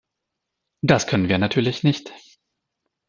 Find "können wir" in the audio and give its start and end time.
1.05-1.37